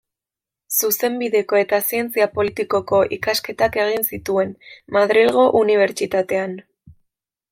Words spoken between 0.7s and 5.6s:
Zuzenbideko eta zientzia politikoko ikasketak egin zituen, Madrilgo